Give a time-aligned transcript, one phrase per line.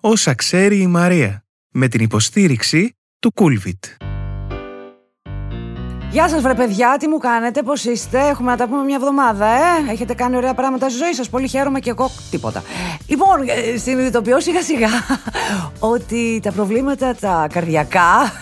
[0.00, 3.84] όσα ξέρει η Μαρία, με την υποστήριξη του Κούλβιτ.
[6.10, 9.46] Γεια σας βρε παιδιά, τι μου κάνετε, πώς είστε, έχουμε να τα πούμε μια εβδομάδα,
[9.46, 12.62] ε; Έχετε κάνει ωραία πράγματα στη ζωή σας, πολύ χαίρομαι και εγώ, τίποτα.
[13.06, 14.88] Λοιπόν, ε, συνειδητοποιώ σιγά σιγά
[15.94, 18.32] ότι τα προβλήματα τα καρδιακά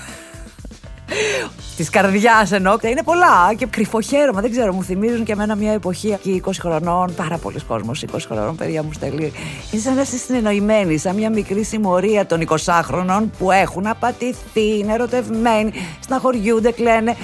[1.76, 2.76] Της καρδιάς εννοώ.
[2.82, 4.40] Είναι πολλά και κρυφοχαίρωμα.
[4.40, 7.14] Δεν ξέρω, μου θυμίζουν και εμένα μια εποχή εκεί 20 χρονών.
[7.14, 9.32] Πάρα πολλοί κόσμος, 20 χρονών, παιδιά μου στελεί.
[9.70, 14.92] Είναι σαν να είσαι συνεννοημένοι, σαν μια μικρή συμμορία των 20χρονων που έχουν απατηθεί, είναι
[14.92, 17.16] ερωτευμένοι, στεναχωριούνται, κλαίνε.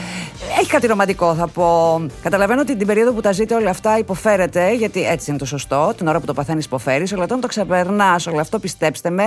[0.60, 2.00] Έχει κάτι ρομαντικό, θα πω.
[2.22, 5.92] Καταλαβαίνω ότι την περίοδο που τα ζείτε όλα αυτά υποφέρετε, γιατί έτσι είναι το σωστό.
[5.96, 7.12] Την ώρα που το παθαίνεις, υποφέρεις.
[7.12, 9.24] Αλλά όταν το ξεπερνάς όλο αυτό, πιστέψτε με,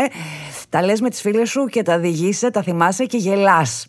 [0.70, 3.88] τα λες με τις φίλες σου και τα διηγείσαι, τα θυμάσαι και γελάς.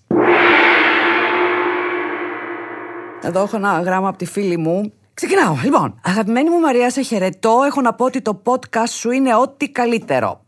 [3.22, 4.92] Εδώ έχω ένα γράμμα από τη φίλη μου.
[5.14, 5.56] Ξεκινάω.
[5.64, 7.62] Λοιπόν, αγαπημένη μου Μαρία, σε χαιρετώ.
[7.66, 10.40] Έχω να πω ότι το podcast σου είναι ό,τι καλύτερο.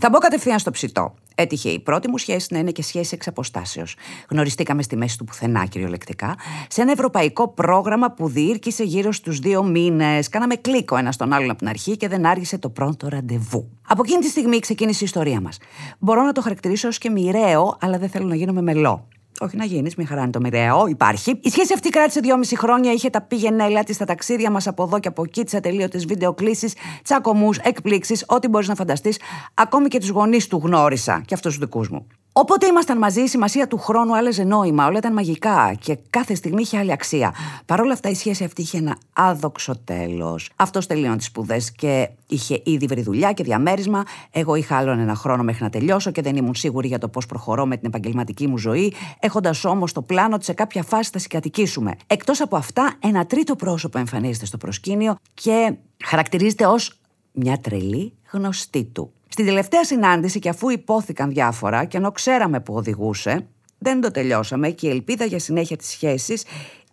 [0.00, 1.14] Θα μπω κατευθείαν στο ψητό.
[1.34, 3.96] Έτυχε η πρώτη μου σχέση να είναι και σχέση εξ αποστάσεως.
[4.28, 6.34] Γνωριστήκαμε στη μέση του πουθενά, κυριολεκτικά,
[6.68, 10.28] σε ένα ευρωπαϊκό πρόγραμμα που διήρκησε γύρω στους δύο μήνες.
[10.28, 13.68] Κάναμε κλίκο ένας στον άλλον από την αρχή και δεν άργησε το πρώτο ραντεβού.
[13.88, 15.58] Από εκείνη τη στιγμή ξεκίνησε η ιστορία μας.
[15.98, 19.08] Μπορώ να το χαρακτηρίσω ως και μοιραίο, αλλά δεν θέλω να γίνομαι μελό.
[19.40, 21.38] Όχι να γίνεις, μην χαράνει το μοιραίο, υπάρχει.
[21.42, 24.98] Η σχέση αυτή κράτησε δυόμιση χρόνια, είχε τα πήγαινε της στα ταξίδια μας από εδώ
[24.98, 29.20] και από εκεί, τις ατελείωτες βιντεοκλήσεις, τσακωμούς, εκπλήξεις, ό,τι μπορείς να φανταστείς.
[29.54, 32.06] Ακόμη και τους γονείς του γνώρισα και αυτούς τους δικούς μου.
[32.36, 36.62] Όποτε ήμασταν μαζί, η σημασία του χρόνου άλλαζε νόημα, όλα ήταν μαγικά και κάθε στιγμή
[36.62, 37.34] είχε άλλη αξία.
[37.66, 40.50] Παρ' όλα αυτά, η σχέση αυτή είχε ένα άδοξο τέλος.
[40.56, 44.04] Αυτός τελείωνε τις σπουδές και είχε ήδη βρει δουλειά και διαμέρισμα.
[44.30, 47.26] Εγώ είχα άλλον ένα χρόνο μέχρι να τελειώσω και δεν ήμουν σίγουρη για το πώς
[47.26, 51.18] προχωρώ με την επαγγελματική μου ζωή, έχοντας όμως το πλάνο ότι σε κάποια φάση θα
[51.18, 51.96] συγκατοικήσουμε.
[52.06, 55.74] Εκτός από αυτά, ένα τρίτο πρόσωπο εμφανίζεται στο προσκήνιο και
[56.04, 56.98] χαρακτηρίζεται ως
[57.34, 59.12] μια τρελή γνωστή του.
[59.28, 63.46] Στην τελευταία συνάντηση, και αφού υπόθηκαν διάφορα, και ενώ ξέραμε που οδηγούσε,
[63.78, 66.44] δεν το τελειώσαμε και η ελπίδα για συνέχεια της σχέσης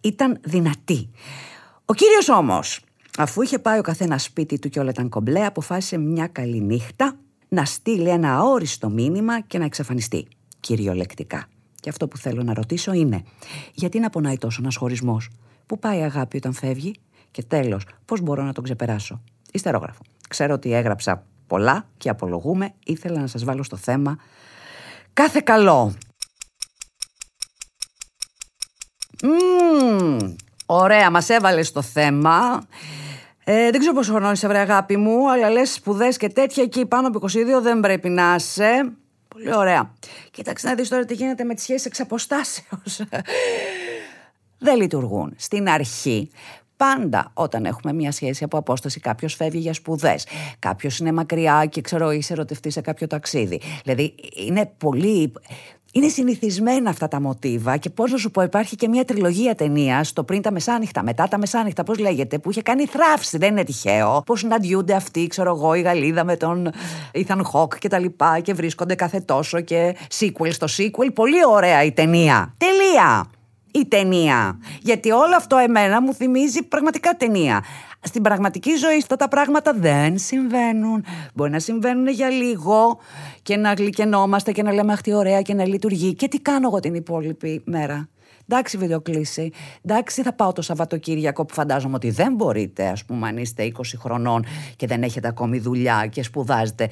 [0.02, 1.10] ήταν δυνατή.
[1.86, 2.80] Ο κύριος όμως,
[3.18, 7.16] αφού είχε πάει ο καθένας σπίτι του και όλα ήταν κομπλέ, αποφάσισε μια καλή νύχτα
[7.48, 10.28] να στείλει ένα αόριστο μήνυμα και να εξαφανιστεί,
[10.60, 11.46] κυριολεκτικά.
[11.80, 13.24] Και αυτό που θέλω να ρωτήσω είναι,
[13.74, 15.30] γιατί να πονάει τόσο ένας χωρισμός,
[15.72, 16.96] Πού πάει η αγάπη όταν φεύγει,
[17.32, 20.02] και τέλος, πώς μπορώ να τον ξεπεράσω; Ιστερόγραφο.
[20.32, 22.74] Ξέρω ότι έγραψα πολλά και απολογούμε.
[22.86, 24.18] Ήθελα να σας βάλω στο θέμα.
[25.14, 25.94] Κάθε καλό.
[29.22, 32.68] Mm, ωραία, μας έβαλες στο θέμα.
[33.44, 36.86] Ε, δεν ξέρω πόσο χρόνο είσαι, βρε αγάπη μου, αλλά λες σπουδές και τέτοια εκεί
[36.86, 38.92] πάνω από 22 δεν πρέπει να είσαι.
[39.28, 39.94] Πολύ ωραία.
[40.32, 43.02] Κοίταξε να δεις τώρα τι γίνεται με τις σχέσεις εξ αποστάσεως.
[44.66, 45.34] δεν λειτουργούν.
[45.38, 46.30] Στην αρχή
[46.82, 50.28] Πάντα όταν έχουμε μια σχέση από απόσταση, κάποιος φεύγει για σπουδές,
[50.60, 53.62] κάποιος είναι μακριά και ξέρω, είσαι ερωτευτεί σε κάποιο ταξίδι.
[53.84, 54.16] Δηλαδή
[54.48, 55.34] είναι πολύ.
[55.94, 60.06] Είναι συνηθισμένα αυτά τα μοτίβα και πώς να σου πω, υπάρχει και μια τριλογία ταινία
[60.14, 63.64] το πριν τα μεσάνυχτα, μετά τα μεσάνυχτα, πώς λέγεται, που είχε κάνει θράψη, δεν είναι
[63.64, 64.24] τυχαίο.
[64.26, 66.72] Πώς συναντιούνται αυτοί, ξέρω εγώ, η Γαλλίδα με τον
[67.14, 71.14] Ethan Hawke και τα λοιπά και βρίσκονται κάθε τόσο και sequel στο sequel.
[71.14, 72.54] Πολύ ωραία η ταινία.
[72.58, 73.30] Τελεία
[73.74, 74.60] η ταινία.
[74.82, 77.64] Γιατί όλο αυτό εμένα μου θυμίζει πραγματικά ταινία.
[78.04, 81.06] Στην πραγματική ζωή αυτά τα πράγματα δεν συμβαίνουν.
[81.34, 83.00] Μπορεί να συμβαίνουν για λίγο
[83.42, 86.14] και να γλυκενόμαστε και να λέμε αχ τι ωραία και να λειτουργεί.
[86.14, 88.10] Και τι κάνω εγώ την υπόλοιπη μέρα.
[88.48, 89.52] Εντάξει, βιντεοκλήση.
[89.82, 93.82] Εντάξει, θα πάω το Σαββατοκύριακο που φαντάζομαι ότι δεν μπορείτε, ας πούμε, αν είστε 20
[93.98, 94.46] χρονών
[94.76, 96.90] και δεν έχετε ακόμη δουλειά και σπουδάζετε.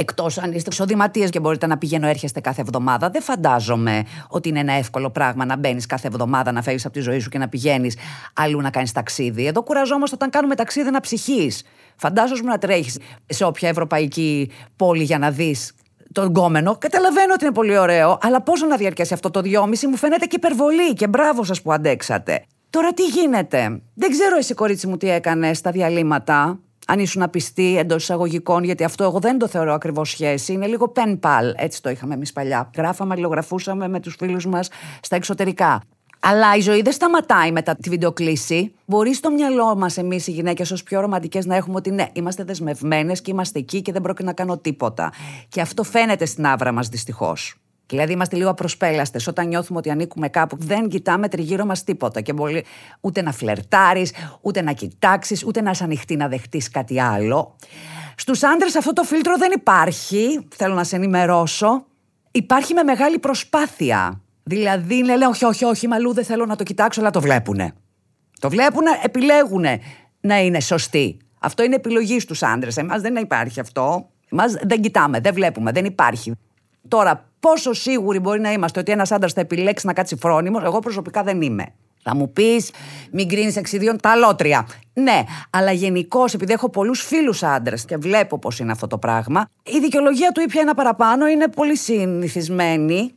[0.00, 3.10] Εκτός αν είστε εξοδηματίε και μπορείτε να πηγαίνω, έρχεστε κάθε εβδομάδα.
[3.10, 7.00] Δεν φαντάζομαι ότι είναι ένα εύκολο πράγμα να μπαίνεις κάθε εβδομάδα, να φεύγεις από τη
[7.00, 7.96] ζωή σου και να πηγαίνεις
[8.34, 9.46] αλλού να κάνεις ταξίδι.
[9.46, 11.62] Εδώ κουραζόμαστε όταν κάνουμε ταξίδι να ψυχείς.
[11.96, 15.72] Φαντάζομαι να τρέχεις σε όποια ευρωπαϊκή πόλη για να δεις
[16.12, 16.76] τον γκόμενο.
[16.76, 20.36] Καταλαβαίνω ότι είναι πολύ ωραίο, αλλά πόσο να διαρκέσει αυτό το δυόμιση μου φαίνεται και
[20.36, 22.44] υπερβολή και μπράβο σας που αντέξατε.
[22.70, 26.58] Τώρα τι γίνεται; Δεν ξέρω εσύ κορίτσι μου τι έκανες στα διαλύματα
[26.90, 30.52] αν ήσουν απιστή εντός εισαγωγικών, γιατί αυτό εγώ δεν το θεωρώ ακριβώς σχέση.
[30.52, 32.70] Είναι λίγο pen pal, έτσι το είχαμε εμείς παλιά.
[32.76, 34.68] Γράφαμε, αλληλογραφούσαμε με τους φίλους μας
[35.00, 35.82] στα εξωτερικά.
[36.20, 38.74] Αλλά η ζωή δεν σταματάει μετά τη βιντεοκλήση.
[38.84, 42.44] Μπορεί στο μυαλό μας, εμείς οι γυναίκες, ως πιο ρομαντικές, να έχουμε ότι ναι, είμαστε
[42.44, 45.12] δεσμευμένες και είμαστε εκεί και δεν πρόκειται να κάνω τίποτα.
[45.48, 47.56] Και αυτό φαίνεται στην άβρα μας, δυστυχώς.
[47.88, 49.26] Δηλαδή είμαστε λίγο απροσπέλαστες.
[49.26, 52.20] Όταν νιώθουμε ότι ανήκουμε κάπου, δεν κοιτάμε τριγύρω μας τίποτα.
[52.20, 52.64] Και μπορεί
[53.00, 57.56] ούτε να φλερτάρεις, ούτε να κοιτάξεις, ούτε να είσαι ανοιχτή να δεχτείς κάτι άλλο.
[58.16, 60.46] Στους άντρες αυτό το φίλτρο δεν υπάρχει.
[60.56, 61.86] Θέλω να σε ενημερώσω.
[62.30, 64.20] Υπάρχει με μεγάλη προσπάθεια.
[64.42, 67.72] Δηλαδή λένε όχι, όχι, όχι, μαλλού δεν θέλω να το κοιτάξω, αλλά το βλέπουνε.
[68.40, 69.64] Το βλέπουνε, επιλέγουν
[70.20, 71.16] να είναι σωστοί.
[71.40, 72.76] Αυτό είναι επιλογή στους άντρες.
[72.76, 74.08] Εμάς δεν υπάρχει αυτό.
[74.30, 76.32] Μα δεν κοιτάμε, δεν βλέπουμε, δεν υπάρχει.
[76.88, 80.78] Τώρα, πόσο σίγουροι μπορεί να είμαστε ότι ένας άντρας θα επιλέξει να κάτσει φρόνιμος, εγώ
[80.78, 81.66] προσωπικά δεν είμαι.
[82.02, 82.70] Θα μου πεις,
[83.12, 84.68] μην κρίνεις εξιδίων τα λότρια.
[84.92, 89.48] Ναι, αλλά γενικώς, επειδή έχω πολλούς φίλους άντρες και βλέπω πώς είναι αυτό το πράγμα,
[89.62, 93.12] η δικαιολογία του ήπια ένα παραπάνω είναι πολύ συνηθισμένη.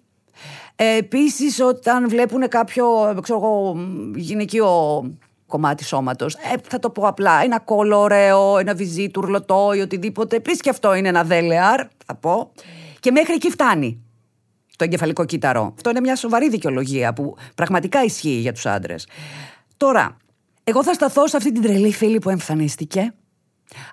[0.76, 2.86] Ε, Επίσης, όταν βλέπουν κάποιο
[3.22, 3.76] ξέρω εγώ,
[4.16, 4.70] γυναικείο
[5.48, 6.34] κομμάτι σώματος.
[6.34, 7.44] Ε, θα το πω απλά.
[7.44, 10.36] Ένα κόλλο ωραίο, ένα βυζί, τουρλωτό ή οτιδήποτε.
[10.36, 12.52] Επίσης και αυτό είναι ένα δέλεαρ, θα πω.
[13.02, 14.02] Και μέχρι εκεί φτάνει
[14.76, 15.74] το εγκεφαλικό κύτταρο.
[15.76, 19.08] Αυτό είναι μια σοβαρή δικαιολογία που πραγματικά ισχύει για τους άντρες.
[19.78, 20.18] Τώρα,
[20.64, 23.14] εγώ θα σταθώ σε αυτή την τρελή φίλη που εμφανίστηκε.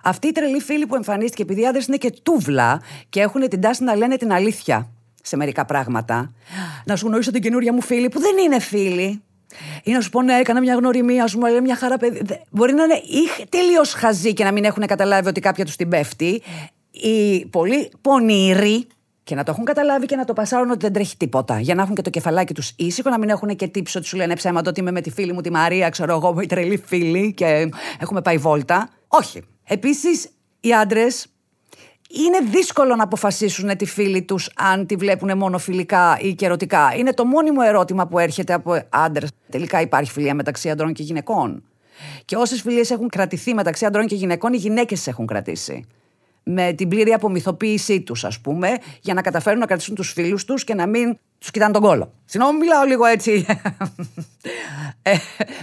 [0.03, 3.61] Αυτή η τρελή φίλη που εμφανίστηκε, επειδή οι άντρες είναι και τούβλα και έχουν την
[3.61, 4.91] τάση να λένε την αλήθεια
[5.23, 6.33] σε μερικά πράγματα.
[6.85, 9.23] Να σου γνωρίσω την καινούρια μου φίλη που δεν είναι φίλη.
[9.85, 12.23] Ή να σου πω, ναι, έκανα μια γνωριμία, ας πούμε, λέει μια χαρά παιδί.
[12.51, 13.03] Μπορεί να είναι
[13.49, 16.43] τελείως χαζή και να μην έχουν καταλάβει ότι κάποια τους την πέφτει.
[16.91, 18.87] Οι πολύ πονηροί
[19.29, 21.61] και να το έχουν καταλάβει και να το πασάρουν ότι δεν τρέχει τίποτα.
[21.61, 24.17] Για να έχουν και το κεφαλάκι τους ήσυχο, να μην έχουν και τύψει ότι σου
[24.17, 27.35] λένε ψέματα ότι είμαι με τη φίλη μου τη Μαρία, ξέρω εγώ, η τρελή φίλη
[27.35, 28.89] και έχουμε πάει βόλτα.
[29.09, 29.43] Όχι.
[29.65, 30.29] Επίσης,
[30.61, 31.27] οι άντρες
[32.11, 36.95] είναι δύσκολο να αποφασίσουν τη φίλη τους αν τη βλέπουν μόνο φιλικά ή καιρωτικά.
[36.97, 39.31] Είναι το μόνιμο ερώτημα που έρχεται από άντρες.
[39.51, 41.63] Τελικά υπάρχει φιλία μεταξύ αντρών και γυναικών.
[42.25, 45.87] Και όσες φιλίες έχουν κρατηθεί μεταξύ αντρών και γυναικών, οι γυναίκες έχουν κρατήσει
[46.51, 50.65] με την πλήρη απομυθοποίησή τους, ας πούμε, για να καταφέρουν να κρατήσουν τους φίλους τους
[50.65, 52.13] και να μην τους κοιτάνε τον κόλο.
[52.25, 53.47] Συγγνώμη, μιλάω λίγο έτσι.
[55.03, 55.17] ε,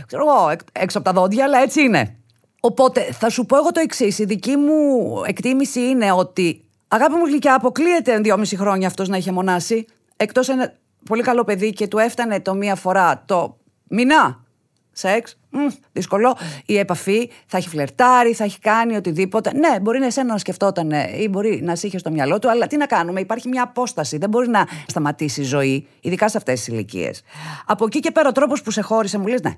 [0.07, 2.15] ξέρω εγώ, έξω από τα δόντια, αλλά έτσι είναι.
[2.59, 4.19] Οπότε θα σου πω εγώ το εξής.
[4.19, 9.31] Η δική μου εκτίμηση είναι ότι αγάπη μου γλυκιά, αποκλείεται δυόμιση χρόνια αυτός να είχε
[9.31, 9.85] μονάσει.
[10.15, 10.73] Εκτός ένα
[11.05, 14.43] πολύ καλό παιδί και του έφτανε το μία φορά το μηνά
[14.91, 16.37] σεξ, μ, δύσκολο.
[16.65, 19.53] Η επαφή θα έχει φλερτάρει, θα έχει κάνει οτιδήποτε.
[19.53, 22.67] Ναι, μπορεί να εσένα να σκεφτόταν ή μπορεί να σε είχε στο μυαλό του, αλλά
[22.67, 24.17] τι να κάνουμε, υπάρχει μια απόσταση.
[24.17, 27.21] Δεν μπορεί να σταματήσει η ζωή, ειδικά σε αυτές τις ηλικίες.
[27.65, 29.53] Από εκεί και πέρα, ο τρόπος που σε χώρισε μου λες, ναι,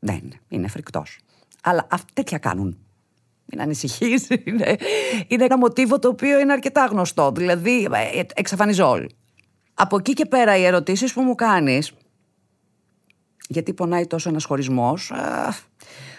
[0.00, 1.18] δεν είναι, είναι φρικτός.
[1.62, 2.78] Αλλά αυ, τέτοια κάνουν.
[3.44, 4.26] Μην ανησυχείς.
[4.44, 4.76] Είναι,
[5.26, 7.32] είναι ένα μοτίβο το οποίο είναι αρκετά γνωστό.
[7.34, 9.16] Δηλαδή, ε, εξαφανιζώ όλοι.
[9.74, 11.92] Από εκεί και πέρα, οι ερωτήσεις που μου κάνεις
[13.48, 15.12] γιατί πονάει τόσο ένας χωρισμός.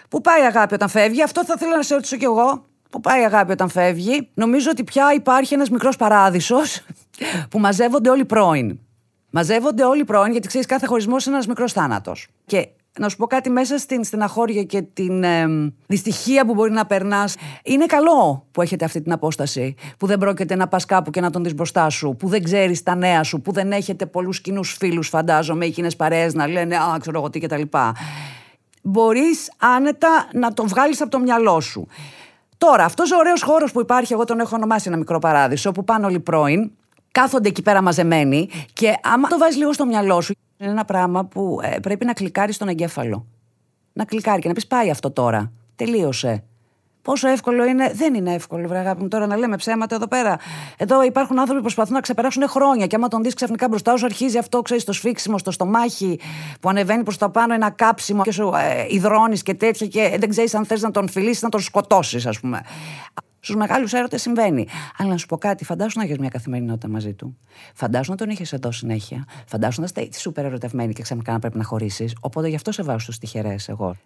[0.08, 2.64] Πού πάει η αγάπη όταν φεύγει, αυτό θα ήθελα να σε ρωτήσω κι εγώ.
[2.90, 6.80] Πού πάει η αγάπη όταν φεύγει; Νομίζω ότι πια υπάρχει ένας μικρός παράδεισος
[7.50, 8.78] που μαζεύονται όλοι πρώην.
[9.30, 12.28] Μαζεύονται όλοι πρώην, γιατί ξέρεις, κάθε χωρισμός είναι ένας μικρός θάνατος.
[12.46, 15.46] Και να σου πω κάτι μέσα στην στεναχώρια και την ε,
[15.86, 17.34] δυστυχία που μπορεί να περνάς.
[17.64, 19.74] Είναι καλό που έχετε αυτή την απόσταση.
[19.98, 22.16] Που δεν πρόκειται να πας κάπου και να τον δεις μπροστά σου.
[22.18, 23.40] Που δεν ξέρεις τα νέα σου.
[23.40, 27.30] Που δεν έχετε πολλούς κοινούς φίλους, φαντάζομαι, ή κοινές παρέες να λένε Α, ξέρω εγώ
[27.30, 27.62] τι κτλ.
[28.82, 31.86] Μπορείς άνετα να το βγάλεις από το μυαλό σου.
[32.58, 35.84] Τώρα, αυτός ο ωραίος χώρος που υπάρχει, εγώ τον έχω ονομάσει ένα μικρό παράδεισο, που
[35.84, 36.70] πάνε όλοι πρώην,
[37.12, 41.24] κάθονται εκεί πέρα μαζεμένοι και άμα το βάζεις λίγο στο μυαλό σου, είναι ένα πράγμα
[41.24, 43.26] που ε, πρέπει να κλικάρεις στον εγκέφαλο.
[43.92, 45.52] Να κλικάρει και να πεις πάει αυτό τώρα.
[45.76, 46.44] Τελείωσε.
[47.02, 50.38] Πόσο εύκολο είναι, δεν είναι εύκολο, βρε αγάπη μου, τώρα να λέμε ψέματα εδώ πέρα.
[50.76, 54.04] Εδώ υπάρχουν άνθρωποι που προσπαθούν να ξεπεράσουν χρόνια και άμα τον δεις ξαφνικά μπροστά σου,
[54.04, 56.20] αρχίζει αυτό, ξέρεις, το σφίξιμο στο στομάχι
[56.60, 60.28] που ανεβαίνει προς τα πάνω, ένα κάψιμο και σου ε, υδρώνεις και τέτοια και δεν
[60.28, 62.60] ξέρεις αν θες να τον φιλήσεις, να τον σκοτώσεις, ας πούμε.
[63.40, 64.66] Στους μεγάλους έρωτες συμβαίνει.
[64.98, 67.36] Αλλά να σου πω κάτι, φαντάσου να έχεις μια καθημερινότητα μαζί του.
[67.74, 69.24] Φαντάσου να τον είχες εδώ συνέχεια.
[69.46, 72.16] Φαντάσου να είστε σούπερ ερωτευμένοι και ξαφνικά να πρέπει να χωρίσεις.
[72.20, 73.96] Οπότε γι' αυτό σε βάζω στους τυχερές εγώ.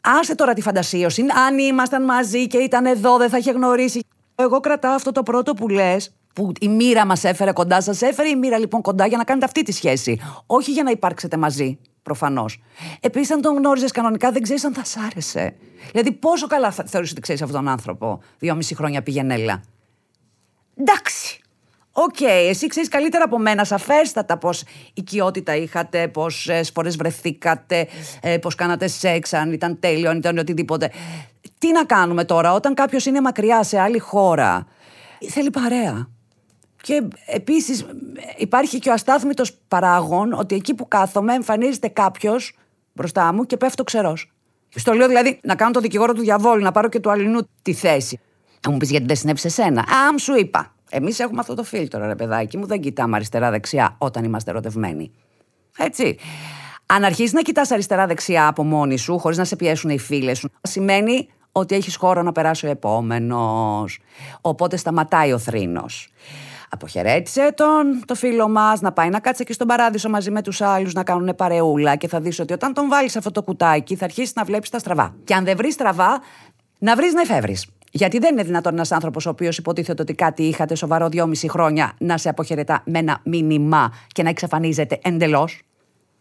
[0.00, 1.24] Άσε τώρα τη φαντασίωση.
[1.46, 4.00] Αν ήμασταν μαζί και ήταν εδώ, δεν θα είχε γνωρίσει.
[4.34, 7.80] Εγώ κρατάω αυτό το πρώτο που λες, που η μοίρα μας έφερε κοντά.
[7.80, 10.20] Σας έφερε η μοίρα λοιπόν κοντά για να κάνετε αυτή τη σχέση.
[10.46, 12.62] Όχι για να υπάρξετε μαζί προφανώς.
[13.00, 15.56] Επίσης, αν τον γνώριζες κανονικά, δεν ξέρεις αν θα σ' άρεσε.
[15.90, 18.20] Δηλαδή, πόσο καλά θα θεωρούσε ότι ξέρεις αυτόν τον άνθρωπο.
[18.38, 19.62] Δυόμιση χρόνια πήγαινε έλα.
[20.76, 21.40] Εντάξει.
[21.92, 24.50] OK, okay, εσύ ξέρεις καλύτερα από μένα, σαφέστατα πόση
[24.94, 27.88] οικειότητα είχατε, πόσες φορές βρεθήκατε,
[28.20, 30.90] ε, πώς κάνατε σεξ, αν ήταν τέλειο, αν ήταν οτιδήποτε.
[31.58, 34.66] Τι να κάνουμε τώρα, όταν κάποιος είναι μακριά σε άλλη χώρα,
[35.28, 36.08] θέλει παρέα.
[36.86, 37.86] Και επίσης
[38.36, 42.56] υπάρχει και ο αστάθμητος παράγων ότι εκεί που κάθομαι εμφανίζεται κάποιος
[42.92, 44.32] μπροστά μου και πέφτω ξερός.
[44.68, 47.72] Στο λέω δηλαδή να κάνω το δικηγόρο του διαβόλου, να πάρω και του αλληνού τη
[47.72, 48.20] θέση.
[48.60, 50.74] Θα μου πεις γιατί δεν συνέβη σε σένα; Α, σου είπα.
[50.90, 55.10] Εμείς έχουμε αυτό το φίλτρο, ρε παιδάκι μου, δεν κοιτάμε αριστερά-δεξιά όταν είμαστε ερωτευμένοι.
[55.78, 56.18] Έτσι.
[56.86, 60.50] Αν αρχίσεις να κοιτάς αριστερά-δεξιά από μόνη σου, χωρίς να σε πιέσουν οι φίλες σου,
[60.62, 63.98] σημαίνει ότι έχεις χώρο να περάσει ο επόμενος.
[64.40, 66.10] Οπότε σταματάει ο θρήνος.
[66.70, 70.60] Αποχαιρέτησε τον, το φίλο μας, να πάει να κάτσει εκεί στον παράδεισο μαζί με τους
[70.60, 74.04] άλλους να κάνουν παρεούλα και θα δεις ότι όταν τον βάλεις αυτό το κουτάκι θα
[74.04, 75.14] αρχίσεις να βλέπεις τα στραβά.
[75.24, 76.20] Και αν δεν βρεις στραβά,
[76.78, 77.66] να βρεις να εφεύρεις.
[77.90, 81.92] Γιατί δεν είναι δυνατόν ένας άνθρωπος ο οποίος υποτίθεται ότι κάτι είχατε σοβαρό δυόμιση χρόνια
[81.98, 85.60] να σε αποχαιρετά με ένα μήνυμα και να εξαφανίζεται εντελώς.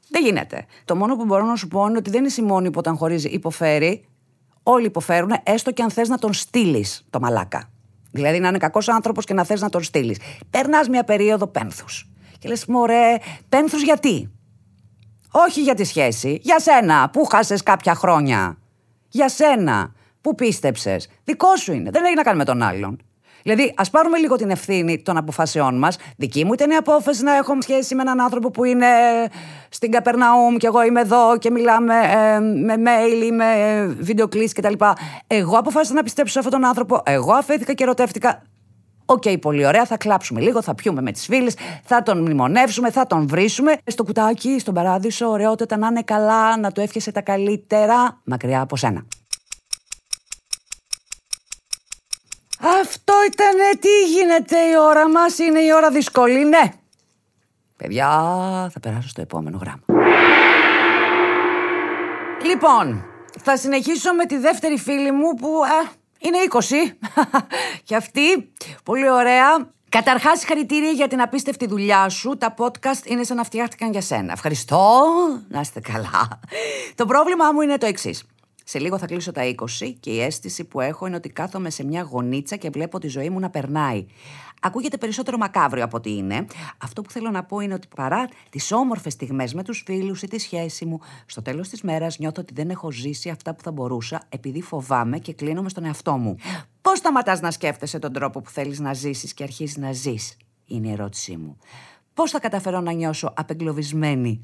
[0.09, 0.65] Δεν γίνεται.
[0.85, 2.97] Το μόνο που μπορώ να σου πω είναι ότι δεν είναι η μόνη που όταν
[2.97, 4.05] χωρίζει υποφέρει.
[4.63, 7.69] Όλοι υποφέρουν, έστω και αν θες να τον στείλεις το μαλάκα.
[8.15, 10.17] Δηλαδή να είναι κακός άνθρωπος και να θες να τον στείλεις.
[10.49, 12.09] Περνάς μια περίοδο πένθους.
[12.39, 13.15] Και λες, μωρέ,
[13.49, 14.31] πένθους γιατί;
[15.31, 16.39] Όχι για τη σχέση.
[16.41, 18.57] Για σένα που χάσες κάποια χρόνια;
[19.09, 21.89] Για σένα που πίστεψες; Δικό σου είναι.
[21.89, 22.97] Δεν έχει να κάνει με τον άλλον.
[23.45, 25.97] Δηλαδή, ας πάρουμε λίγο την ευθύνη των αποφάσεών μας.
[26.17, 28.87] Δική μου ήταν η απόφαση να έχω σχέση με έναν άνθρωπο που είναι
[29.69, 33.45] στην Καπερναούμ και εγώ είμαι εδώ και μιλάμε ε, με mail ή με
[33.99, 34.73] βίντεο κτλ.
[35.27, 37.01] Εγώ αποφάσισα να πιστέψω σε αυτόν τον άνθρωπο.
[37.05, 38.41] Εγώ αφέθηκα και ερωτεύτηκα.
[39.05, 39.85] OK, okay, πολύ ωραία.
[39.85, 43.77] Θα κλάψουμε λίγο, θα πιούμε με τις φίλες, θα τον μνημονεύσουμε, θα τον βρίσουμε.
[43.85, 48.75] Στο κουτάκι, στον παράδεισο, ωραιότατα να είναι καλά, να του εύχεσαι τα καλύτερα, μακριά από
[48.75, 49.05] σένα.
[52.81, 56.71] Αυτό ήταν τι γίνεται η ώρα μας, είναι η ώρα δύσκολη, ναι.
[57.77, 58.07] Παιδιά,
[58.73, 59.83] θα περάσω στο επόμενο γράμμα.
[62.45, 63.05] Λοιπόν,
[63.41, 66.59] θα συνεχίσω με τη δεύτερη φίλη μου που α, είναι 20.
[67.87, 68.51] και αυτή,
[68.83, 69.73] πολύ ωραία.
[69.89, 72.37] Καταρχάς, συγχαρητήρια για την απίστευτη δουλειά σου.
[72.37, 74.31] Τα podcast είναι σαν να φτιάχτηκαν για σένα.
[74.31, 75.01] Ευχαριστώ.
[75.47, 76.39] Να είστε καλά.
[76.95, 78.23] Το πρόβλημά μου είναι το εξής.
[78.67, 79.41] Σε λίγο θα κλείσω τα
[79.79, 83.07] 20 και η αίσθηση που έχω είναι ότι κάθομαι σε μια γωνίτσα και βλέπω τη
[83.07, 84.05] ζωή μου να περνάει.
[84.61, 86.45] Ακούγεται περισσότερο μακάβριο από ό,τι είναι.
[86.77, 90.27] Αυτό που θέλω να πω είναι ότι παρά τις όμορφες στιγμές με τους φίλους ή
[90.27, 93.71] τη σχέση μου, στο τέλος της μέρας νιώθω ότι δεν έχω ζήσει αυτά που θα
[93.71, 96.35] μπορούσα επειδή φοβάμαι και κλείνομαι στον εαυτό μου.
[96.81, 100.87] Πώς σταματάς να σκέφτεσαι τον τρόπο που θέλεις να ζήσεις και αρχίζεις να ζεις, είναι
[100.87, 101.57] η ερώτησή μου.
[102.13, 104.41] Πώς θα καταφέρω να νιώσω απεγκλωβισμένη;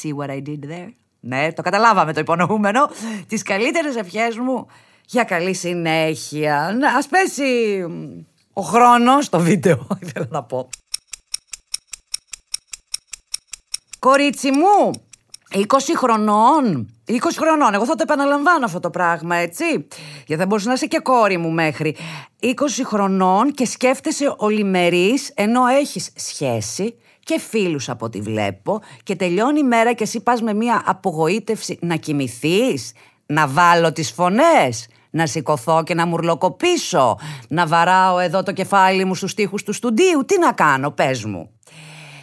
[0.00, 0.90] See what I did there?
[1.20, 2.90] Ναι, το καταλάβαμε το υπονοούμενο.
[3.26, 4.66] Τις καλύτερες ευχές μου
[5.06, 6.76] για καλή συνέχεια.
[6.78, 7.84] Να, ας πέσει
[8.52, 10.68] ο χρόνος στο βίντεο, ήθελα να πω.
[13.98, 14.90] Κορίτσι μου,
[15.54, 15.62] 20
[15.96, 16.94] χρονών.
[17.06, 17.74] 20 χρονών.
[17.74, 19.86] Εγώ θα το επαναλαμβάνω αυτό το πράγμα, έτσι.
[20.26, 21.96] Γιατί θα μπορούσε να είσαι και κόρη μου μέχρι.
[22.40, 26.94] 20 χρονών και σκέφτεσαι ολιμερής ενώ έχεις σχέση
[27.28, 31.78] και φίλους από ό,τι βλέπω και τελειώνει η μέρα και εσύ πας με μια απογοήτευση
[31.80, 32.92] να κοιμηθείς,
[33.26, 37.18] να βάλω τις φωνές, να σηκωθώ και να μουρλοκοπήσω,
[37.48, 41.50] να βαράω εδώ το κεφάλι μου στους τοίχους του στουντίου, τι να κάνω, πες μου.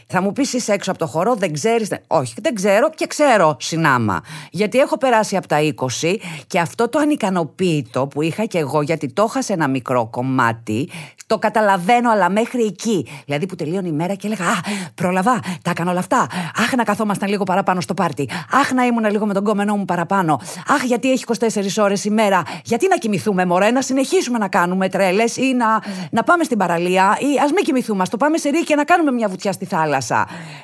[0.07, 1.89] Θα μου πεις είσαι έξω από το χορό, δεν ξέρεις.
[2.07, 4.21] Όχι, δεν ξέρω και ξέρω συνάμα.
[4.51, 5.57] Γιατί έχω περάσει από τα
[6.01, 6.15] 20
[6.47, 10.89] και αυτό το ανικανοποίητο που είχα και εγώ, γιατί το είχα σε ένα μικρό κομμάτι,
[11.27, 13.07] το καταλαβαίνω, αλλά μέχρι εκεί.
[13.25, 14.55] Δηλαδή που τελείωνε η μέρα και έλεγα Α,
[14.95, 16.27] πρόλαβα, τα έκανα όλα αυτά.
[16.57, 18.29] Αχ, να καθόμασταν λίγο παραπάνω στο πάρτι.
[18.51, 20.41] Αχ, να ήμουν λίγο με τον κόμενό μου παραπάνω.
[20.67, 22.41] Αχ, γιατί έχει 24 ώρες η μέρα.
[22.63, 25.81] Γιατί να κοιμηθούμε, Μωρέ, να συνεχίσουμε να κάνουμε τρέλες ή να,
[26.11, 28.83] να πάμε στην παραλία ή ας μην κοιμηθούμε, ας το πάμε σε ρί και να
[28.83, 29.94] κάνουμε μια βουτιά στη θάλασσα.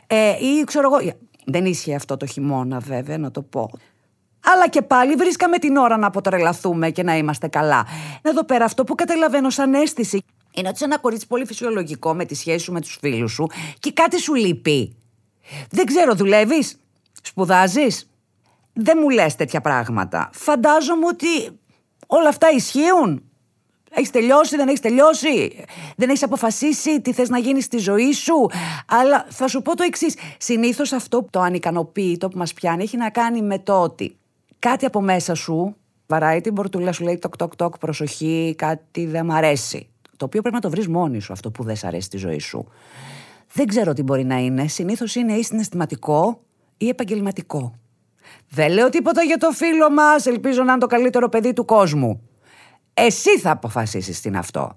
[0.07, 1.13] Ε, ή ξέρω εγώ.
[1.45, 3.69] Δεν ίσχυε αυτό το χειμώνα, βέβαια, να το πω.
[4.53, 7.85] Αλλά και πάλι βρίσκαμε την ώρα να αποτρελαθούμε και να είμαστε καλά.
[8.21, 10.23] Εδώ πέρα αυτό που καταλαβαίνω σαν αίσθηση
[10.53, 13.47] είναι ότι είσαι ένα κορίτσι πολύ φυσιολογικό με τη σχέση σου με τους φίλους σου
[13.79, 14.95] και κάτι σου λείπει.
[15.69, 16.79] Δεν ξέρω, δουλεύεις,
[17.21, 18.09] σπουδάζεις;
[18.73, 20.29] Δεν μου λες τέτοια πράγματα.
[20.33, 21.59] Φαντάζομαι ότι
[22.07, 23.30] όλα αυτά ισχύουν.
[23.93, 25.65] Έχεις τελειώσει, δεν έχεις τελειώσει.
[25.95, 28.49] Δεν έχεις αποφασίσει τι θες να γίνεις στη ζωή σου.
[28.87, 30.15] Αλλά θα σου πω το εξής.
[30.37, 34.15] Συνήθως αυτό το ανικανοποίητο που μας πιάνει έχει να κάνει με το ότι
[34.59, 35.75] κάτι από μέσα σου
[36.07, 39.87] βαράει την πορτούλα, σου λέει τοκ τοκ τοκ, προσοχή, κάτι δεν μ' αρέσει.
[40.17, 42.39] Το οποίο πρέπει να το βρεις μόνη σου αυτό που δεν σ' αρέσει στη ζωή
[42.39, 42.67] σου.
[43.53, 44.67] Δεν ξέρω τι μπορεί να είναι.
[44.67, 46.41] Συνήθως είναι ή συναισθηματικό
[46.77, 47.73] ή επαγγελματικό.
[48.49, 50.25] Δεν λέω τίποτα για το φίλο μας.
[50.25, 52.21] Ελπίζω να είναι το καλύτερο παιδί του κόσμου.
[52.93, 54.75] Εσύ θα αποφασίσεις τι αυτό.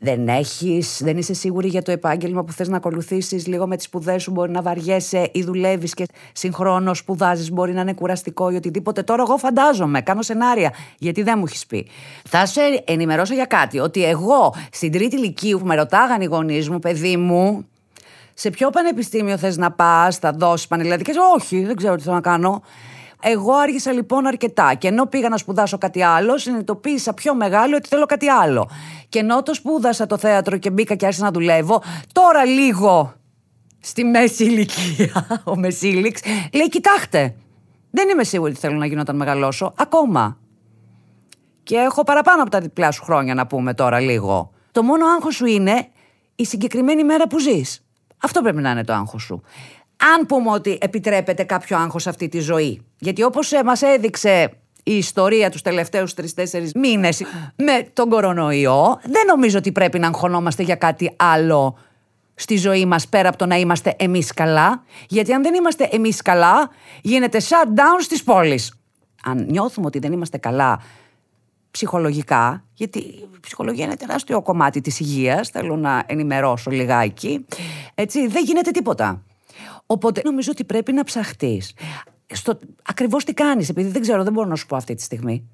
[0.00, 3.46] Δεν έχεις, δεν είσαι σίγουρη για το επάγγελμα που θες να ακολουθήσεις.
[3.46, 7.80] Λίγο με τις σπουδές σου μπορεί να βαριέσαι ή δουλεύεις και συγχρόνως σπουδάζεις μπορεί να
[7.80, 9.02] είναι κουραστικό ή οτιδήποτε.
[9.02, 11.86] Τώρα εγώ φαντάζομαι, κάνω σενάρια γιατί δεν μου έχεις πει.
[12.28, 16.68] Θα σε ενημερώσω για κάτι ότι εγώ στην τρίτη ηλικίου που με ρωτάγαν οι γονείς
[16.68, 17.66] μου παιδί μου
[18.34, 22.20] σε ποιο πανεπιστήμιο θες να πας, θα δώσεις πανελλαδικές, όχι δεν ξέρω τι θέλω να
[22.20, 22.62] κάνω
[23.22, 27.88] εγώ άρχισα λοιπόν αρκετά και ενώ πήγα να σπουδάσω κάτι άλλο, συνειδητοποίησα πιο μεγάλο ότι
[27.88, 28.70] θέλω κάτι άλλο.
[29.08, 31.82] Και ενώ το σπούδασα το θέατρο και μπήκα και άρχισα να δουλεύω,
[32.12, 33.14] τώρα λίγο
[33.80, 36.20] στη μέση ηλικία, ο Μεσίλιξ,
[36.52, 37.34] λέει: Κοιτάξτε,
[37.90, 40.38] δεν είμαι σίγουρη τι θέλω να γίνω όταν μεγαλώσω, ακόμα.
[41.62, 44.50] Και έχω παραπάνω από τα διπλά σου χρόνια να πούμε τώρα λίγο.
[44.72, 45.88] Το μόνο άγχος σου είναι
[46.34, 47.84] η συγκεκριμένη μέρα που ζεις.
[48.22, 49.42] Αυτό πρέπει να είναι το άγχος σου
[50.16, 52.82] αν πούμε ότι επιτρέπεται κάποιο άγχος σε αυτή τη ζωή.
[52.98, 54.50] Γιατί όπως ε, μας έδειξε
[54.82, 57.22] η ιστορία τους τελευταίους τρεις-τέσσερις μήνες
[57.56, 59.00] με τον κορονοϊό.
[59.02, 61.78] Δεν νομίζω ότι πρέπει να αγχωνόμαστε για κάτι άλλο
[62.34, 64.82] στη ζωή μας πέρα από το να είμαστε εμείς καλά.
[65.08, 66.70] Γιατί αν δεν είμαστε εμείς καλά,
[67.02, 68.74] γίνεται shutdown στις πόλεις.
[69.24, 70.80] Αν νιώθουμε ότι δεν είμαστε καλά
[71.70, 77.46] ψυχολογικά, γιατί η ψυχολογία είναι τεράστιο κομμάτι της υγείας, θέλω να ενημερώσω λιγάκι,
[77.94, 79.22] έτσι, δεν γίνεται τίποτα.
[79.90, 81.72] Οπότε νομίζω ότι πρέπει να ψαχτείς.
[82.26, 85.48] Στο, ακριβώς τι κάνεις, επειδή δεν ξέρω, δεν μπορώ να σου πω αυτή τη στιγμή.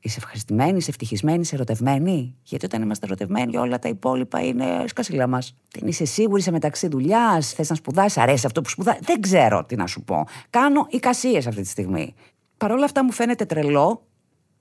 [0.00, 5.26] Είσαι ευχαριστημένη, είσαι ευτυχισμένη, είσαι ερωτευμένη; Γιατί όταν είμαστε ερωτευμένοι, όλα τα υπόλοιπα είναι σκασίλα
[5.26, 5.56] μας.
[5.72, 8.98] Δεν είσαι σίγουρη, είσαι μεταξύ δουλειάς, θες να σπουδάσεις, αρέσει αυτό που σπουδάζει.
[9.02, 10.26] Δεν ξέρω τι να σου πω.
[10.50, 12.14] Κάνω εικασίες αυτή τη στιγμή.
[12.56, 14.06] Παρ' όλα αυτά μου φαίνεται τρελό,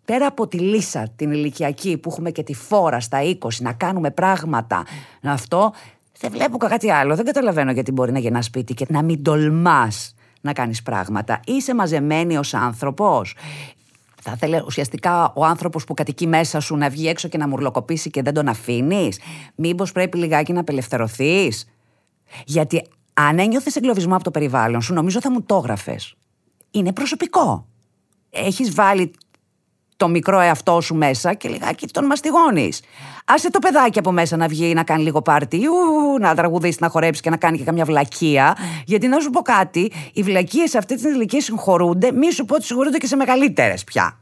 [0.05, 4.11] πέρα από τη λύσα την ηλικιακή που έχουμε και τη φόρα στα 20, να κάνουμε
[4.11, 4.85] πράγματα,
[5.21, 5.73] να αυτό,
[6.19, 7.15] δεν βλέπω κάτι άλλο.
[7.15, 11.39] Δεν καταλαβαίνω γιατί μπορεί να γεννάς σπίτι και να μην τολμάς να κάνεις πράγματα.
[11.45, 13.35] Είσαι μαζεμένη ως άνθρωπος.
[14.21, 18.09] Θα ήθελε ουσιαστικά ο άνθρωπος που κατοικεί μέσα σου να βγει έξω και να μουρλοκοπήσει
[18.09, 19.19] και δεν τον αφήνεις.
[19.55, 21.69] Μήπως πρέπει λιγάκι να απελευθερωθείς.
[22.45, 26.15] Γιατί αν ένιωθες εγκλωβισμό από το περιβάλλον σου, νομίζω θα μου το έγραφες.
[26.71, 27.67] Είναι προσωπικό.
[28.29, 29.13] Έχεις βάλει
[30.03, 32.81] το μικρό εαυτό σου μέσα και λιγάκι τον μαστιγώνεις.
[33.25, 36.89] Άσε το παιδάκι από μέσα να βγει να κάνει λίγο πάρτι, ου, να τραγουδήσει, να
[36.89, 38.57] χορέψει και να κάνει και καμιά βλακεία.
[38.85, 42.55] Γιατί να σου πω κάτι, οι βλακίε σε αυτή την ηλικία συγχωρούνται, μη σου πω
[42.55, 44.17] ότι συγχωρούνται και σε μεγαλύτερες πια.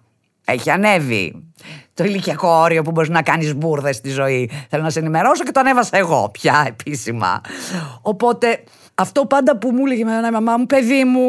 [0.45, 1.53] Έχει ανέβει
[1.93, 4.49] το ηλικιακό όριο που μπορείς να κάνεις μπουρδες στη ζωή.
[4.69, 7.41] Θέλω να σε ενημερώσω και το ανέβασα εγώ πια επίσημα.
[8.01, 8.63] Οπότε
[8.95, 11.21] αυτό πάντα που μου έλεγε η μαμά μου, παιδί μου,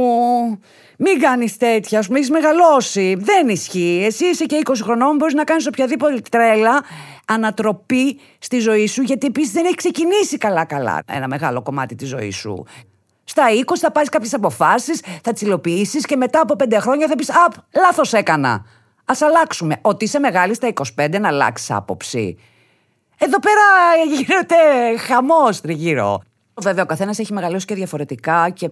[0.98, 3.16] μην κάνεις τέτοια, ας πούμε, έχεις μεγαλώσει.
[3.18, 4.02] Δεν ισχύει.
[4.04, 6.82] Εσύ είσαι και 20 χρονών, μπορείς να κάνεις οποιαδήποτε τρέλα
[7.26, 12.36] ανατροπή στη ζωή σου, γιατί επίσης δεν έχει ξεκινήσει καλά-καλά ένα μεγάλο κομμάτι της ζωής
[12.36, 12.64] σου.
[13.24, 17.14] Στα 20 θα πάρεις κάποιες αποφάσεις, θα τι υλοποιήσει και μετά από 5 χρόνια θα
[17.14, 18.50] πεις Απ, λάθος έκανα.
[19.04, 19.76] Α αλλάξουμε.
[19.82, 22.38] Ότι είσαι μεγάλη στα 25 να αλλάξεις άποψη.
[23.18, 23.62] Εδώ πέρα
[24.14, 24.56] γίνεται
[24.98, 26.22] χαμός τριγύρω.
[26.60, 28.70] Βέβαια, ο καθένας έχει μεγαλώσει και διαφορετικά και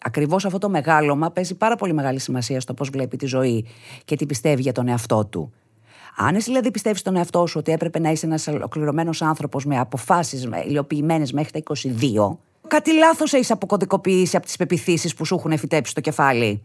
[0.00, 3.66] ακριβώς αυτό το μεγάλωμα παίζει πάρα πολύ μεγάλη σημασία στο πώς βλέπει τη ζωή
[4.04, 5.52] και τι πιστεύει για τον εαυτό του.
[6.16, 9.78] Αν εσύ δηλαδή πιστεύεις τον εαυτό σου ότι έπρεπε να είσαι ένας ολοκληρωμένος άνθρωπος με
[9.78, 12.36] αποφάσεις υλοποιημένες μέχρι τα 22,
[12.68, 16.62] κάτι λάθος έχεις αποκωδικοποιήσει από τις πεπιθήσεις που σου έχουν φυτέψει στο κεφάλι.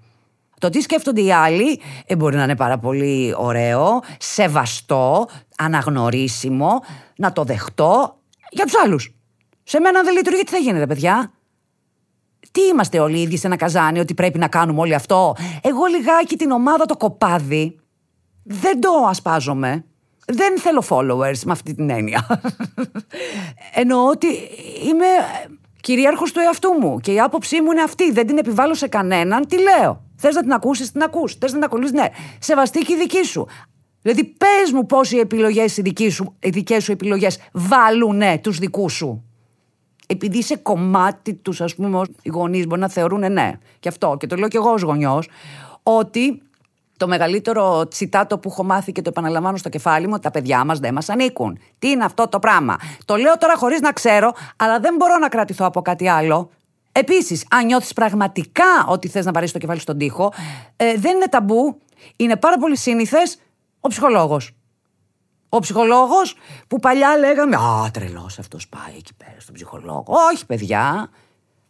[0.60, 6.82] Το τι σκέφτονται οι άλλοι ε, μπορεί να είναι πάρα πολύ ωραίο, σεβαστό, αναγνωρίσιμο,
[7.16, 9.16] να το δεχτώ για τους άλλους.
[9.68, 11.32] Σε μένα δεν λειτουργεί, τι θα γίνει, παιδιά;
[12.52, 15.86] Τι είμαστε όλοι οι ίδιοι σε ένα καζάνι, ότι πρέπει να κάνουμε όλοι αυτό; Εγώ
[15.86, 17.80] λιγάκι την ομάδα το κοπάδι
[18.44, 19.86] δεν το ασπάζομαι.
[20.28, 22.42] Δεν θέλω followers με αυτή την έννοια.
[23.82, 24.28] Εννοώ ότι
[24.88, 25.06] είμαι
[25.82, 28.12] κυρίαρχος του εαυτού μου και η άποψή μου είναι αυτή.
[28.12, 29.48] Δεν την επιβάλλω σε κανέναν.
[29.48, 31.34] Τι λέω; Θες να την ακούσεις, την ακούς.
[31.34, 32.08] Θες να την ακολουθείς, ναι.
[32.40, 33.48] Σεβαστή και η δική σου.
[34.02, 35.94] Δηλαδή, πες μου πώ οι επιλογέ, οι,
[36.40, 39.26] οι δικές σου επιλογές βάλουν τους δικούς σου
[40.08, 43.52] επειδή είσαι κομμάτι τους, ας πούμε, οι γονείς μπορεί να θεωρούν ναι.
[43.80, 44.18] Και αυτό.
[44.20, 45.30] Και το λέω και εγώ ως γονιός,
[45.84, 46.42] ότι
[46.98, 50.66] το μεγαλύτερο τσιτάτο που έχω μάθει και το επαναλαμβάνω στο κεφάλι μου, ότι τα παιδιά
[50.66, 51.60] μας δεν μας ανήκουν.
[51.80, 55.28] Τι είναι αυτό το πράγμα; Το λέω τώρα χωρίς να ξέρω, αλλά δεν μπορώ να
[55.28, 56.50] κρατηθώ από κάτι άλλο.
[56.92, 60.34] Επίσης, αν νιώθεις πραγματικά ότι θες να βαρύσεις το κεφάλι στον τοίχο,
[60.76, 61.78] ε, δεν είναι ταμπού.
[62.16, 63.38] Είναι πάρα πολύ σύνηθες
[63.80, 64.55] ο ψυχολόγος.
[65.50, 66.36] Ο ψυχολόγος
[66.68, 70.06] που παλιά λέγαμε Α, τρελός αυτός πάει εκεί πέρα στον ψυχολόγο.
[70.34, 71.10] Όχι, παιδιά.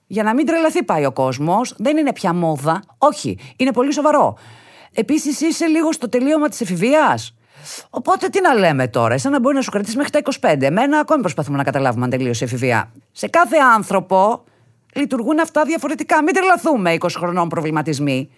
[0.07, 1.75] Για να μην τρελαθεί πάει ο κόσμος.
[1.77, 2.83] Δεν είναι πια μόδα.
[2.97, 3.37] Όχι.
[3.55, 4.37] Είναι πολύ σοβαρό.
[4.93, 7.35] Επίσης είσαι λίγο στο τελείωμα της εφηβείας.
[7.89, 10.61] Οπότε τι να λέμε τώρα, εσένα μπορεί να σου κρατήσει μέχρι τα 25.
[10.61, 12.91] Εμένα ακόμη προσπαθούμε να καταλάβουμε αν τελείωσε η εφηβεία.
[13.11, 14.43] Σε κάθε άνθρωπο
[14.95, 16.23] λειτουργούν αυτά διαφορετικά.
[16.23, 18.29] Μην τρελαθούμε 20 χρονών προβληματισμοί.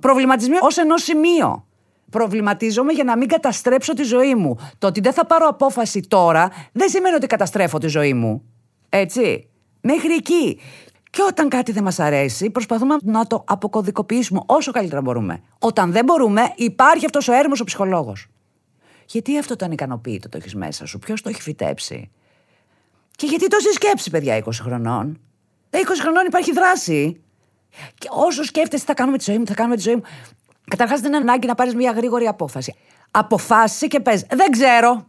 [0.00, 1.64] Προβληματισμοί ως ενός σημείο
[2.10, 4.56] προβληματίζομαι για να μην καταστρέψω τη ζωή μου.
[4.78, 8.42] Το ότι δεν θα πάρω απόφαση τώρα δεν σημαίνει ότι καταστρέφω τη ζωή μου.
[8.88, 9.48] Έτσι.
[9.80, 10.58] Μέχρι εκεί.
[11.10, 15.42] Και όταν κάτι δεν μας αρέσει, προσπαθούμε να το αποκωδικοποιήσουμε όσο καλύτερα μπορούμε.
[15.58, 18.26] Όταν δεν μπορούμε, υπάρχει αυτός ο έρμος ο ψυχολόγος.
[19.06, 22.10] Γιατί αυτό το ανικανοποιητό το έχεις μέσα σου, ποιος το έχει φυτέψει;
[23.16, 25.20] Και γιατί τόση σκέψη, παιδιά, 20 χρονών;
[25.70, 27.20] Τα 20 χρονών υπάρχει δράση.
[27.98, 30.02] Και όσο σκέφτεσαι, θα κάνουμε τη ζωή μου, θα κάνουμε τη ζωή μου.
[30.70, 32.74] Καταρχάς, δεν είναι ανάγκη να πάρεις μια γρήγορη απόφαση.
[33.10, 34.24] Αποφάσισε και πες.
[34.30, 35.06] Δεν ξέρω.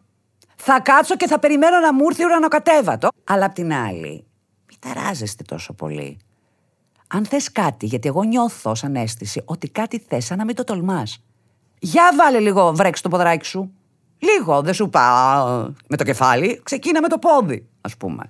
[0.56, 3.08] Θα κάτσω και θα περιμένω να μου έρθει ουρανοκατέβατο.
[3.24, 4.26] Αλλά απ' την άλλη,
[4.70, 6.18] μην ταράζεστε τόσο πολύ.
[7.08, 10.64] Αν θες κάτι, γιατί εγώ νιώθω σαν αίσθηση ότι κάτι θες, σαν να μην το
[10.64, 11.24] τολμάς.
[11.80, 13.72] Για βάλε λίγο βρέξει το ποδράκι σου.
[14.20, 16.62] Λίγο, δεν σου πάω με το κεφάλι.
[16.64, 18.24] Ξεκίνα με το πόδι, ας πούμε.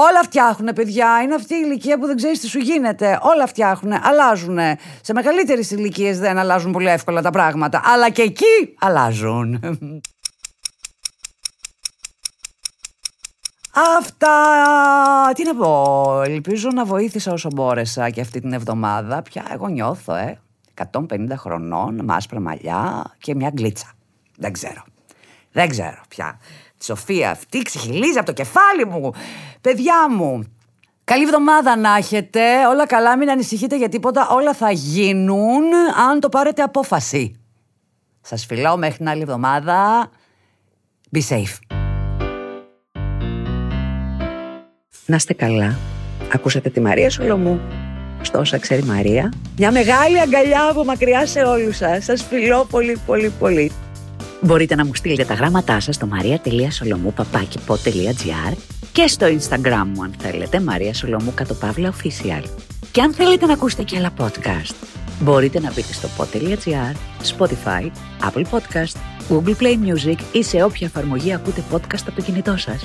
[0.00, 1.20] Όλα φτιάχνουν, παιδιά.
[1.22, 3.18] Είναι αυτή η ηλικία που δεν ξέρεις τι σου γίνεται.
[3.22, 4.58] Όλα φτιάχνουν, αλλάζουν.
[5.00, 7.80] Σε μεγαλύτερες ηλικίες δεν αλλάζουν πολύ εύκολα τα πράγματα.
[7.84, 9.60] Αλλά και εκεί αλλάζουν.
[13.98, 14.36] Αυτά.
[15.34, 16.22] Τι να πω.
[16.24, 19.22] Ελπίζω να βοήθησα όσο μπόρεσα και αυτή την εβδομάδα.
[19.22, 20.40] Πια εγώ νιώθω, ε.
[20.92, 23.92] 150 χρονών, μάσπρα μαλλιά και μια γκλίτσα.
[24.36, 24.82] Δεν ξέρω.
[25.52, 26.38] Δεν ξέρω πια.
[26.78, 29.12] Τη Σοφία αυτή ξεχυλίζει από το κεφάλι μου.
[29.60, 30.44] Παιδιά μου,
[31.04, 32.66] καλή εβδομάδα να έχετε.
[32.66, 34.28] Όλα καλά, μην ανησυχείτε για τίποτα.
[34.28, 35.74] Όλα θα γίνουν
[36.10, 37.40] αν το πάρετε απόφαση.
[38.20, 40.10] Σας φιλώ μέχρι την άλλη εβδομάδα.
[41.12, 41.76] Be safe.
[45.06, 45.78] Να είστε καλά.
[46.32, 47.60] Ακούσατε τη Μαρία Σολομού.
[48.22, 49.32] Στο όσα ξέρει Μαρία.
[49.56, 52.04] Μια μεγάλη αγκαλιά από μακριά σε όλους σας.
[52.04, 53.72] Σας φιλώ πολύ πολύ πολύ.
[54.40, 58.56] Μπορείτε να μου στείλετε τα γράμματά σας στο maria.solomou.gr
[58.92, 62.42] και στο Instagram μου αν θέλετε, Μαρία Σολομού κατ' Παύλα Official.
[62.92, 64.74] Και αν θέλετε να ακούσετε και άλλα podcast,
[65.20, 66.94] μπορείτε να μπείτε στο pod.gr,
[67.36, 67.90] Spotify,
[68.30, 68.96] Apple Podcast,
[69.28, 72.84] Google Play Music ή σε όποια εφαρμογή ακούτε podcast από το κινητό σας.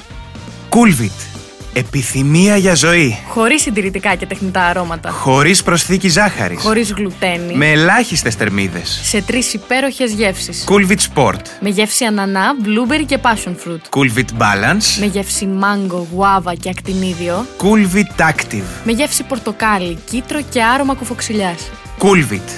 [0.69, 1.52] Coolvit.
[1.75, 3.17] Επιθυμία για ζωή.
[3.27, 5.09] Χωρίς συντηρητικά και τεχνητά αρώματα.
[5.09, 6.61] Χωρίς προσθήκη ζάχαρης.
[6.61, 7.55] Χωρίς γλουτένη.
[7.55, 8.99] Με ελάχιστες θερμίδες.
[9.03, 10.67] Σε τρεις υπέροχες γεύσεις.
[10.67, 11.41] Coolvit Sport.
[11.59, 13.99] Με γεύση ανανά, blueberry και passion fruit.
[13.99, 14.99] Coolvit Balance.
[14.99, 17.45] Με γεύση μάγκο, γουάβα και ακτινίδιο.
[17.57, 18.83] Coolvit Active.
[18.83, 21.55] Με γεύση πορτοκάλι, κίτρο και άρωμα κουφοξιλιά.
[21.99, 22.49] Coolvit.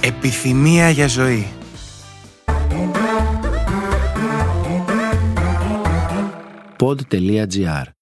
[0.00, 1.46] Επιθυμία για ζωή.
[6.82, 8.01] pod.gr.